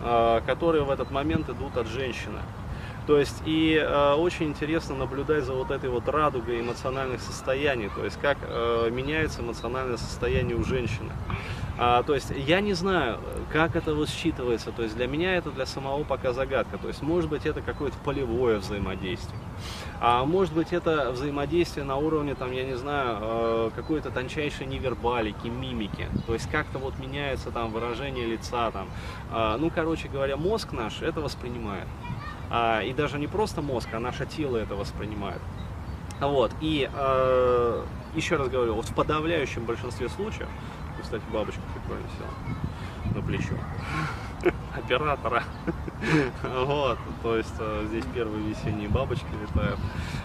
А, 0.00 0.40
которые 0.42 0.84
в 0.84 0.90
этот 0.90 1.10
момент 1.10 1.48
идут 1.48 1.76
от 1.76 1.88
женщины. 1.88 2.38
То 3.08 3.18
есть 3.18 3.40
и 3.46 3.74
э, 3.74 4.12
очень 4.12 4.48
интересно 4.48 4.94
наблюдать 4.94 5.42
за 5.42 5.54
вот 5.54 5.70
этой 5.70 5.88
вот 5.88 6.06
радугой 6.10 6.60
эмоциональных 6.60 7.22
состояний, 7.22 7.88
то 7.88 8.04
есть 8.04 8.20
как 8.20 8.36
э, 8.42 8.90
меняется 8.92 9.40
эмоциональное 9.40 9.96
состояние 9.96 10.56
у 10.56 10.62
женщины. 10.62 11.10
А, 11.78 12.02
то 12.02 12.14
есть 12.14 12.30
я 12.36 12.60
не 12.60 12.74
знаю, 12.74 13.18
как 13.50 13.76
это 13.76 13.94
вот 13.94 14.10
считывается, 14.10 14.72
то 14.76 14.82
есть 14.82 14.94
для 14.94 15.06
меня 15.06 15.36
это 15.36 15.50
для 15.50 15.64
самого 15.64 16.04
пока 16.04 16.34
загадка, 16.34 16.76
то 16.76 16.88
есть 16.88 17.00
может 17.00 17.30
быть 17.30 17.46
это 17.46 17.62
какое-то 17.62 17.96
полевое 18.04 18.58
взаимодействие, 18.58 19.40
а 20.00 20.26
может 20.26 20.52
быть 20.52 20.74
это 20.74 21.10
взаимодействие 21.12 21.86
на 21.86 21.96
уровне, 21.96 22.34
там, 22.34 22.52
я 22.52 22.64
не 22.64 22.76
знаю, 22.76 23.18
э, 23.22 23.70
какой-то 23.74 24.10
тончайшей 24.10 24.66
невербалики, 24.66 25.46
мимики, 25.46 26.08
то 26.26 26.34
есть 26.34 26.50
как-то 26.50 26.78
вот 26.78 26.98
меняется 26.98 27.52
там 27.52 27.70
выражение 27.70 28.26
лица, 28.26 28.70
там, 28.70 28.88
э, 29.32 29.56
ну 29.58 29.70
короче 29.74 30.08
говоря, 30.08 30.36
мозг 30.36 30.72
наш 30.72 31.00
это 31.00 31.22
воспринимает. 31.22 31.86
А, 32.50 32.80
и 32.80 32.92
даже 32.92 33.18
не 33.18 33.26
просто 33.26 33.62
мозг, 33.62 33.88
а 33.92 34.00
наше 34.00 34.26
тело 34.26 34.56
это 34.56 34.74
воспринимает. 34.74 35.40
Вот, 36.20 36.52
и 36.60 36.90
э, 36.92 37.84
еще 38.14 38.36
раз 38.36 38.48
говорю, 38.48 38.74
вот 38.74 38.88
в 38.88 38.94
подавляющем 38.94 39.64
большинстве 39.64 40.08
случаев 40.08 40.48
кстати, 41.00 41.22
бабочка 41.32 41.60
прикольно 41.74 42.06
села 42.18 43.14
на 43.14 43.22
плечо 43.22 43.54
оператора. 44.76 45.44
Вот, 46.42 46.98
то 47.22 47.36
есть 47.36 47.54
э, 47.58 47.86
здесь 47.88 48.04
первые 48.14 48.42
весенние 48.44 48.88
бабочки 48.88 49.26
летают. 49.42 49.80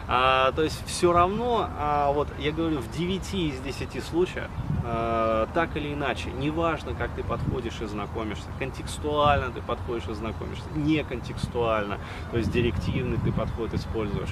А, 0.08 0.52
то 0.52 0.62
есть 0.62 0.84
все 0.86 1.12
равно, 1.12 1.68
вот 2.14 2.28
я 2.38 2.52
говорю, 2.52 2.80
в 2.80 2.92
9 2.92 3.34
из 3.34 3.60
10 3.60 4.04
случаев, 4.04 4.50
так 4.84 5.76
или 5.76 5.94
иначе, 5.94 6.30
неважно, 6.32 6.94
как 6.94 7.12
ты 7.12 7.24
подходишь 7.24 7.80
и 7.82 7.86
знакомишься, 7.86 8.46
контекстуально 8.60 9.52
ты 9.52 9.62
подходишь 9.62 10.08
и 10.10 10.14
знакомишься, 10.14 10.66
не 10.76 11.04
контекстуально, 11.04 11.98
то 12.32 12.38
есть 12.38 12.52
директивный 12.52 13.18
ты 13.24 13.32
подход 13.32 13.74
используешь. 13.74 14.30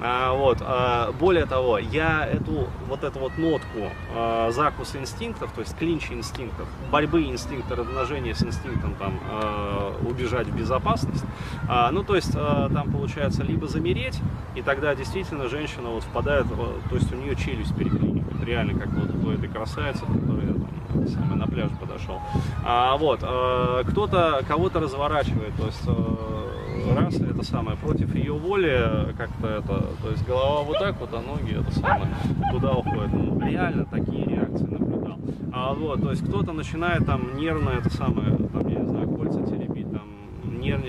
А, 0.00 0.32
вот, 0.34 0.58
а, 0.60 1.12
более 1.12 1.46
того, 1.46 1.78
я 1.78 2.26
эту 2.26 2.68
вот 2.88 3.04
эту 3.04 3.18
вот 3.18 3.38
нотку 3.38 3.90
а, 4.14 4.50
закуса 4.50 4.98
инстинктов, 4.98 5.52
то 5.52 5.60
есть 5.60 5.76
клинча 5.76 6.14
инстинктов, 6.14 6.68
борьбы 6.90 7.24
инстинкта 7.24 7.76
размножения 7.76 8.34
с 8.34 8.42
инстинктом 8.42 8.94
там 8.96 9.18
а, 9.30 9.96
убежать 10.06 10.48
в 10.48 10.56
безопасность, 10.56 11.24
а, 11.68 11.90
ну 11.90 12.02
то 12.02 12.16
есть 12.16 12.32
а, 12.34 12.68
там 12.68 12.90
получается 12.90 13.42
либо 13.42 13.66
замереть, 13.66 14.20
и 14.54 14.62
тогда 14.62 14.94
действительно 14.94 15.48
женщина 15.48 15.88
вот 15.88 16.02
впадает, 16.02 16.46
то 16.48 16.94
есть 16.94 17.12
у 17.12 17.16
нее 17.16 17.34
челюсть 17.36 17.74
переклинивает, 17.76 18.13
реально 18.44 18.78
как 18.78 18.92
вот 18.92 19.24
у 19.24 19.30
этой 19.30 19.48
красавицы, 19.48 20.00
которая 20.00 20.46
там, 20.46 21.08
самый 21.08 21.36
на 21.36 21.46
пляж 21.46 21.70
подошел. 21.80 22.20
А, 22.64 22.96
вот, 22.96 23.20
а, 23.22 23.82
кто-то 23.84 24.42
кого-то 24.46 24.80
разворачивает, 24.80 25.54
то 25.56 25.66
есть 25.66 25.82
а, 25.86 26.94
раз 26.94 27.16
это 27.16 27.42
самое 27.44 27.76
против 27.76 28.14
ее 28.14 28.32
воли 28.32 29.14
как-то 29.16 29.48
это, 29.48 29.84
то 30.02 30.10
есть 30.10 30.26
голова 30.26 30.62
вот 30.62 30.78
так 30.78 30.98
вот, 31.00 31.10
а 31.12 31.20
ноги 31.20 31.58
это 31.58 31.72
самое 31.78 32.08
туда 32.52 32.72
уходят. 32.72 33.12
Ну, 33.12 33.40
реально 33.46 33.84
такие 33.84 34.26
реакции 34.26 34.66
наблюдал. 34.66 35.18
А 35.52 35.72
вот, 35.72 36.02
то 36.02 36.10
есть 36.10 36.26
кто-то 36.26 36.52
начинает 36.52 37.06
там 37.06 37.36
нервно 37.36 37.70
это 37.70 37.90
самое, 37.90 38.36
там, 38.36 38.68
я 38.68 38.80
не 38.80 38.88
знаю, 38.88 39.08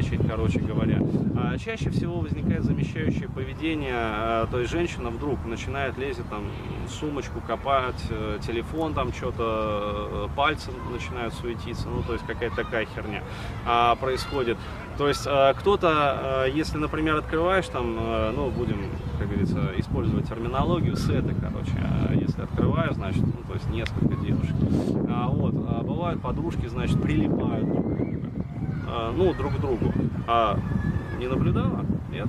нервничать, 0.05 0.27
короче 0.27 0.59
говоря. 0.59 0.99
А 1.35 1.57
чаще 1.57 1.89
всего 1.89 2.19
возникает 2.19 2.63
замещающее 2.63 3.29
поведение, 3.29 3.93
а, 3.95 4.47
то 4.47 4.59
есть 4.59 4.71
женщина 4.71 5.09
вдруг 5.09 5.43
начинает 5.45 5.97
лезть 5.97 6.21
там 6.29 6.45
сумочку, 6.87 7.41
копать, 7.45 8.01
э, 8.09 8.39
телефон 8.45 8.93
там 8.93 9.11
что-то, 9.11 10.27
э, 10.31 10.35
пальцы 10.35 10.71
начинают 10.91 11.33
суетиться, 11.33 11.89
ну 11.89 12.03
то 12.03 12.13
есть 12.13 12.25
какая-то 12.25 12.55
такая 12.55 12.85
херня 12.85 13.23
а, 13.65 13.95
происходит. 13.95 14.57
То 14.97 15.07
есть 15.09 15.25
э, 15.25 15.53
кто-то, 15.57 16.47
если, 16.53 16.77
например, 16.77 17.17
открываешь 17.17 17.67
там, 17.67 17.95
ну, 18.33 18.49
будем, 18.49 18.77
как 19.19 19.27
говорится, 19.27 19.71
использовать 19.77 20.29
терминологию, 20.29 20.95
сеты, 20.95 21.35
короче, 21.41 21.73
если 22.13 22.43
открываю, 22.43 22.93
значит, 22.93 23.21
ну, 23.21 23.43
то 23.45 23.53
есть 23.55 23.69
несколько 23.69 24.15
девушек. 24.15 24.55
А, 25.09 25.27
вот, 25.27 25.53
бывают 25.83 26.21
подружки, 26.21 26.67
значит, 26.67 27.01
прилипают 27.01 27.67
друг 27.67 27.94
ну, 28.87 29.33
друг 29.33 29.59
другу. 29.59 29.93
А 30.27 30.59
не 31.17 31.27
наблюдала? 31.27 31.85
Нет? 32.11 32.27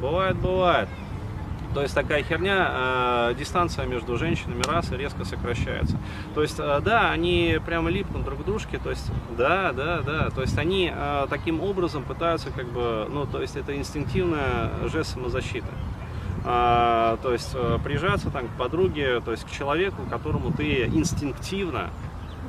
Бывает, 0.00 0.36
бывает. 0.36 0.88
То 1.74 1.80
есть 1.80 1.94
такая 1.94 2.22
херня, 2.22 3.30
э, 3.30 3.34
дистанция 3.38 3.86
между 3.86 4.18
женщинами 4.18 4.62
расы 4.62 4.94
резко 4.96 5.24
сокращается. 5.24 5.96
То 6.34 6.42
есть, 6.42 6.56
э, 6.58 6.80
да, 6.84 7.10
они 7.10 7.58
прямо 7.64 7.88
липнут 7.88 8.24
друг 8.24 8.42
к 8.42 8.44
дружке, 8.44 8.78
то 8.78 8.90
есть, 8.90 9.10
да, 9.38 9.72
да, 9.72 10.00
да, 10.02 10.30
то 10.30 10.42
есть 10.42 10.58
они 10.58 10.92
э, 10.94 11.26
таким 11.30 11.62
образом 11.62 12.02
пытаются 12.02 12.50
как 12.50 12.66
бы, 12.66 13.08
ну, 13.10 13.26
то 13.26 13.40
есть 13.40 13.56
это 13.56 13.74
инстинктивная 13.74 14.70
жест 14.92 15.14
самозащиты. 15.14 15.68
А, 16.44 17.18
то 17.22 17.32
есть 17.32 17.52
э, 17.54 17.78
прижаться 17.82 18.30
там 18.30 18.48
к 18.48 18.58
подруге, 18.58 19.20
то 19.20 19.30
есть 19.30 19.44
к 19.44 19.50
человеку, 19.50 20.02
которому 20.10 20.52
ты 20.52 20.84
инстинктивно 20.86 21.90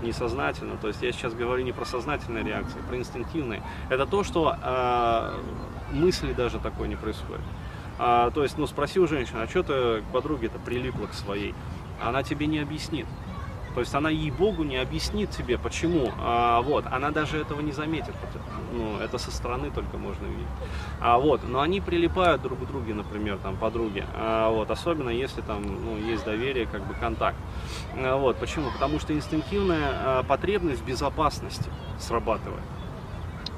несознательно. 0.04 0.78
То 0.78 0.90
есть 0.90 1.02
я 1.02 1.12
сейчас 1.12 1.34
говорю 1.34 1.64
не 1.64 1.72
про 1.72 1.86
сознательные 1.86 2.44
реакции, 2.44 2.80
а 2.80 2.88
про 2.88 2.98
инстинктивные. 2.98 3.64
Это 3.90 4.06
то, 4.06 4.24
что 4.24 4.56
э, 4.62 5.34
мысли 5.94 6.34
даже 6.34 6.60
такой 6.60 6.88
не 6.88 6.96
происходит. 6.96 7.42
А, 8.00 8.32
то 8.32 8.44
есть, 8.44 8.58
ну, 8.58 8.68
спроси 8.68 9.00
у 9.00 9.08
женщины, 9.08 9.40
а 9.40 9.48
что 9.48 9.64
ты 9.64 10.02
к 10.02 10.12
подруге-то 10.12 10.60
прилипла 10.60 11.08
к 11.08 11.14
своей? 11.14 11.54
Она 12.02 12.24
тебе 12.24 12.48
не 12.48 12.60
объяснит. 12.60 13.06
То 13.74 13.80
есть 13.80 13.94
она 13.96 14.10
ей-богу 14.10 14.64
не 14.64 14.78
объяснит 14.78 15.32
тебе, 15.32 15.58
почему. 15.58 16.12
А, 16.20 16.62
вот, 16.62 16.86
она 16.92 17.12
даже 17.12 17.38
этого 17.38 17.62
не 17.62 17.72
заметит. 17.72 18.14
Ну, 18.72 18.98
это 19.00 19.18
со 19.18 19.32
стороны 19.32 19.72
только 19.72 19.98
можно 19.98 20.26
видеть. 20.26 20.48
А, 21.00 21.18
вот, 21.18 21.42
но 21.48 21.62
они 21.62 21.82
прилипают 21.82 22.42
друг 22.42 22.60
к 22.60 22.68
другу, 22.68 22.94
например, 22.94 23.38
там, 23.38 23.58
подруги. 23.58 24.06
А, 24.14 24.50
вот, 24.50 24.70
особенно 24.70 25.10
если 25.10 25.42
там 25.42 25.64
ну, 25.64 25.98
есть 25.98 26.24
доверие, 26.24 26.68
как 26.68 26.86
бы 26.86 26.94
контакт. 26.94 27.38
А, 27.96 28.18
вот, 28.18 28.38
почему? 28.38 28.72
Потому 28.72 29.00
что 29.00 29.14
инстинктивная 29.14 29.90
а, 29.92 30.24
потребность 30.24 30.84
безопасности 30.84 31.70
срабатывает. 32.00 32.64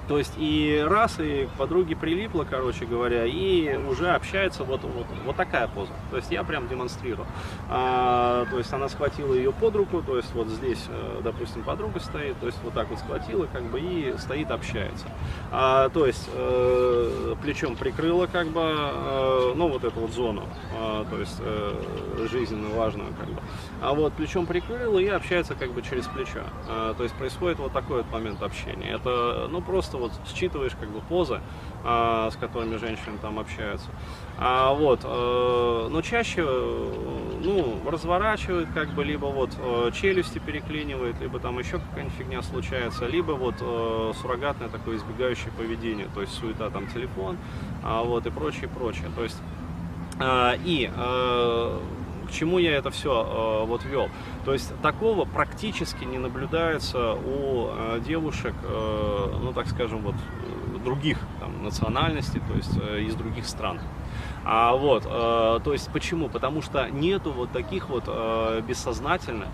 То 0.08 0.20
есть 0.20 0.34
и 0.38 0.84
раз, 0.88 1.20
и 1.20 1.48
к 1.48 1.58
подруге 1.58 1.96
прилипла, 1.96 2.46
короче 2.50 2.86
говоря, 2.86 3.26
и 3.26 3.76
уже 3.90 4.12
общается 4.12 4.64
вот, 4.64 4.82
вот, 4.84 5.08
вот 5.26 5.36
такая 5.36 5.68
поза. 5.68 5.92
То 6.12 6.18
есть 6.18 6.32
я 6.32 6.44
прям 6.44 6.68
демонстрирую. 6.68 7.28
А, 7.70 8.46
то 8.52 8.58
есть 8.58 8.72
она 8.72 8.88
схватила 8.88 9.34
ее 9.34 9.52
под 9.52 9.76
руку, 9.76 10.02
то 10.02 10.18
есть 10.18 10.34
вот 10.34 10.48
здесь, 10.48 10.86
э, 10.90 11.22
допустим, 11.24 11.64
подруга 11.64 12.00
стоит, 12.00 12.40
то 12.40 12.46
есть 12.46 12.60
вот 12.64 12.74
так 12.74 12.90
вот 12.90 13.00
схватила, 13.00 13.48
как 13.52 13.64
бы, 13.64 13.80
и 13.80 14.16
стоит, 14.20 14.52
общается. 14.52 15.08
А, 15.52 15.90
то 15.90 16.06
есть 16.06 16.30
э, 16.34 17.36
плечом 17.42 17.76
прикрыла, 17.76 18.28
как 18.28 18.48
бы, 18.48 18.62
э, 18.62 19.54
ну 19.56 19.70
вот 19.70 19.84
эту 19.84 20.00
вот 20.02 20.12
зону, 20.12 20.44
э, 20.74 21.06
то 21.10 21.18
есть 21.18 21.38
э, 21.40 22.28
жизненно 22.32 22.70
важную, 22.76 23.10
как 23.20 23.28
бы. 23.28 23.42
А 23.82 23.94
вот 23.94 24.14
плечом 24.14 24.46
прикрыла 24.46 25.00
и 25.00 25.08
общается 25.08 25.56
как 25.56 25.72
бы 25.72 25.82
через 25.82 26.06
плечо. 26.08 26.44
Э, 26.68 26.94
то 26.96 27.04
есть 27.04 27.16
происходит 27.16 27.60
вот 27.60 27.74
такой 27.74 27.98
вот 27.98 28.12
момент 28.12 28.42
общения. 28.44 28.92
Это, 28.92 29.48
ну 29.50 29.62
просто 29.62 29.95
просто 29.96 29.98
вот 29.98 30.12
считываешь 30.36 30.74
как 30.80 30.90
бы 30.90 31.02
позы, 31.02 31.42
а, 31.84 32.30
с 32.32 32.36
которыми 32.36 32.78
женщины 32.78 33.18
там 33.22 33.40
общаются. 33.40 33.88
А, 34.38 34.74
вот, 34.74 35.02
а, 35.04 35.88
но 35.90 36.02
чаще, 36.02 36.44
ну, 36.44 37.80
разворачивает 37.90 38.68
как 38.74 38.90
бы, 38.90 39.04
либо 39.04 39.26
вот 39.26 39.52
а, 39.60 39.92
челюсти 39.92 40.40
переклинивает, 40.40 41.20
либо 41.22 41.40
там 41.40 41.60
еще 41.60 41.80
какая-нибудь 41.80 42.18
фигня 42.18 42.42
случается, 42.42 43.08
либо 43.08 43.32
вот 43.34 43.56
а, 43.62 44.12
суррогатное 44.22 44.70
такое 44.70 44.98
избегающее 44.98 45.52
поведение, 45.58 46.08
то 46.14 46.22
есть 46.22 46.34
суета 46.34 46.70
там 46.70 46.88
телефон, 46.88 47.38
а, 47.84 48.04
вот 48.04 48.26
и 48.26 48.30
прочее, 48.30 48.70
прочее. 48.70 49.10
То 49.16 49.24
есть 49.24 49.38
и 50.18 50.90
к 52.26 52.32
чему 52.32 52.60
я 52.60 52.76
это 52.76 52.92
все 52.92 53.12
э, 53.12 53.66
вот 53.66 53.84
вел. 53.86 54.10
То 54.46 54.54
есть 54.54 54.74
такого 54.82 55.26
практически 55.26 56.04
не 56.04 56.18
наблюдается 56.18 57.14
у 57.14 57.70
э, 57.70 58.02
девушек, 58.06 58.54
э, 58.64 59.40
ну 59.42 59.54
так 59.54 59.68
скажем, 59.68 60.02
вот 60.02 60.16
других 60.84 61.18
там, 61.40 61.64
национальностей, 61.64 62.42
то 62.48 62.54
есть 62.54 62.78
э, 62.82 63.02
из 63.02 63.16
других 63.16 63.48
стран. 63.48 63.80
А 64.44 64.76
вот, 64.76 65.04
э, 65.06 65.60
то 65.64 65.74
есть 65.74 65.90
почему? 65.92 66.30
Потому 66.30 66.62
что 66.62 66.88
нету 66.90 67.32
вот 67.32 67.52
таких 67.52 67.90
вот 67.90 68.04
э, 68.08 68.62
бессознательных 68.68 69.50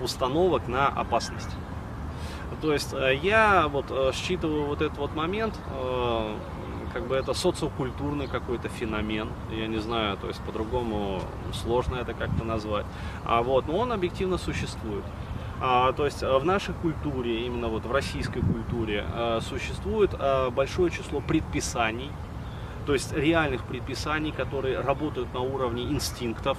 установок 0.00 0.68
на 0.68 0.88
опасность. 0.88 1.50
То 2.62 2.72
есть 2.72 2.94
э, 2.94 3.18
я 3.22 3.68
вот 3.68 3.86
э, 3.90 4.12
считываю 4.14 4.66
вот 4.66 4.80
этот 4.80 4.98
вот 4.98 5.14
момент, 5.14 5.58
э, 5.68 6.36
как 6.96 7.08
бы 7.08 7.14
это 7.14 7.34
социокультурный 7.34 8.26
какой-то 8.26 8.70
феномен, 8.70 9.28
я 9.50 9.66
не 9.66 9.76
знаю, 9.76 10.16
то 10.16 10.28
есть 10.28 10.40
по-другому 10.40 11.20
сложно 11.52 11.96
это 11.96 12.14
как-то 12.14 12.42
назвать, 12.42 12.86
а 13.26 13.42
вот, 13.42 13.66
но 13.66 13.76
он 13.76 13.92
объективно 13.92 14.38
существует. 14.38 15.04
А, 15.60 15.92
то 15.92 16.06
есть 16.06 16.22
в 16.22 16.42
нашей 16.44 16.72
культуре, 16.72 17.44
именно 17.46 17.68
вот 17.68 17.84
в 17.84 17.92
российской 17.92 18.40
культуре, 18.40 19.04
а, 19.12 19.40
существует 19.42 20.14
а, 20.18 20.48
большое 20.50 20.90
число 20.90 21.20
предписаний, 21.20 22.10
то 22.86 22.94
есть 22.94 23.12
реальных 23.12 23.64
предписаний, 23.64 24.32
которые 24.32 24.80
работают 24.80 25.34
на 25.34 25.40
уровне 25.40 25.82
инстинктов, 25.84 26.56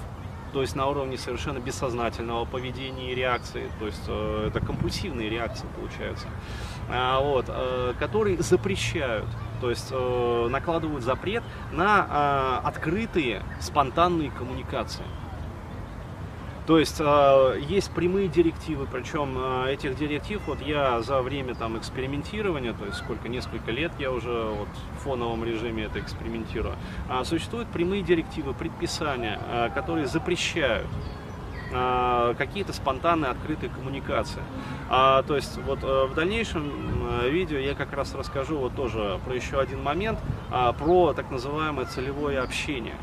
то 0.53 0.61
есть 0.61 0.75
на 0.75 0.85
уровне 0.85 1.17
совершенно 1.17 1.57
бессознательного 1.57 2.45
поведения 2.45 3.11
и 3.11 3.15
реакции, 3.15 3.71
то 3.79 3.85
есть 3.87 4.03
э, 4.07 4.47
это 4.47 4.59
компульсивные 4.59 5.29
реакции 5.29 5.65
получаются, 5.75 6.27
а, 6.89 7.19
вот, 7.21 7.45
э, 7.49 7.93
которые 7.99 8.41
запрещают 8.41 9.27
то 9.59 9.69
есть 9.69 9.89
э, 9.91 10.47
накладывают 10.49 11.03
запрет 11.03 11.43
на 11.71 12.61
э, 12.63 12.67
открытые 12.67 13.43
спонтанные 13.59 14.31
коммуникации. 14.31 15.05
То 16.67 16.79
есть 16.79 16.97
э, 16.99 17.61
есть 17.69 17.91
прямые 17.91 18.27
директивы, 18.27 18.87
причем 18.91 19.37
э, 19.37 19.71
этих 19.71 19.95
директив 19.95 20.41
вот 20.47 20.61
я 20.61 21.01
за 21.01 21.21
время 21.21 21.55
там 21.55 21.77
экспериментирования, 21.77 22.73
то 22.73 22.83
есть 22.85 22.97
сколько, 22.97 23.29
несколько 23.29 23.71
лет 23.71 23.93
я 23.99 24.11
уже 24.11 24.49
вот 24.49 24.67
в 24.97 25.03
фоновом 25.03 25.45
режиме 25.45 25.85
это 25.85 26.01
экспериментирую, 26.01 26.75
э, 27.09 27.23
существуют 27.23 27.69
прямые 27.69 28.01
директивы, 28.03 28.53
предписания, 28.53 29.39
э, 29.49 29.69
которые 29.73 30.07
запрещают 30.07 30.87
какие-то 32.37 32.73
спонтанные 32.73 33.31
открытые 33.31 33.69
коммуникации. 33.69 34.41
А, 34.89 35.23
то 35.23 35.35
есть 35.35 35.57
вот 35.65 35.79
э, 35.83 36.05
в 36.05 36.13
дальнейшем 36.15 36.71
э, 37.21 37.29
видео 37.29 37.57
я 37.57 37.75
как 37.75 37.91
раз 37.91 38.15
расскажу 38.15 38.57
вот 38.57 38.75
тоже 38.75 39.19
про 39.25 39.35
еще 39.35 39.59
один 39.59 39.83
момент, 39.83 40.19
а, 40.49 40.71
про 40.71 41.13
так 41.13 41.29
называемое 41.29 41.85
целевое 41.85 42.41
общение. 42.41 42.95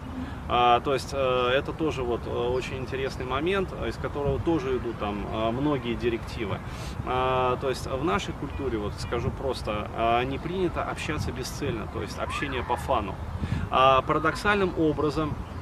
А, 0.48 0.80
то 0.80 0.94
есть 0.94 1.10
а, 1.12 1.50
это 1.50 1.72
тоже 1.72 2.02
вот 2.02 2.26
очень 2.26 2.78
интересный 2.78 3.26
момент, 3.26 3.68
из 3.86 3.96
которого 3.96 4.40
тоже 4.40 4.78
идут 4.78 4.98
там 4.98 5.26
многие 5.52 5.94
директивы. 5.94 6.58
А, 7.06 7.56
то 7.60 7.68
есть 7.68 7.86
в 7.86 8.02
нашей 8.02 8.32
культуре, 8.32 8.78
вот 8.78 8.94
скажу 8.98 9.30
просто, 9.30 9.88
а, 9.94 10.24
не 10.24 10.38
принято 10.38 10.82
общаться 10.82 11.32
бесцельно, 11.32 11.86
то 11.92 12.00
есть 12.00 12.18
общение 12.18 12.62
по 12.62 12.76
фану. 12.76 13.14
А, 13.70 14.00
парадоксальным 14.02 14.72
образом 14.78 15.34
а, 15.34 15.53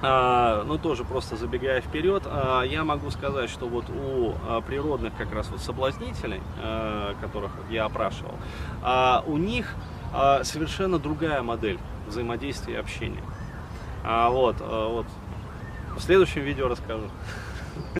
ну, 0.00 0.78
тоже 0.78 1.04
просто 1.04 1.36
забегая 1.36 1.80
вперед, 1.80 2.22
а, 2.26 2.62
я 2.62 2.84
могу 2.84 3.10
сказать, 3.10 3.50
что 3.50 3.66
вот 3.66 3.86
у 3.90 4.34
а, 4.46 4.60
природных 4.60 5.12
как 5.16 5.32
раз 5.32 5.48
вот 5.48 5.60
соблазнителей, 5.60 6.40
которых 7.20 7.50
я 7.70 7.84
опрашивал, 7.84 8.34
у 9.26 9.36
них 9.36 9.74
совершенно 10.42 10.98
другая 10.98 11.42
модель 11.42 11.78
взаимодействия 12.06 12.74
и 12.74 12.76
общения. 12.76 13.22
Вот, 14.04 14.56
вот. 14.60 15.06
В 15.96 16.00
следующем 16.00 16.42
видео 16.42 16.68
расскажу. 16.68 17.10